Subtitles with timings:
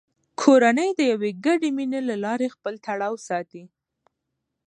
[0.41, 3.63] کورنۍ د یوې ګډې مینې له لارې خپل تړاو ساتي